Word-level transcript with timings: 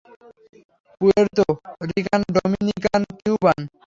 Puerto 1.01 1.45
Rican, 1.89 2.21
Dominican, 2.35 3.01
Cuban. 3.19 3.59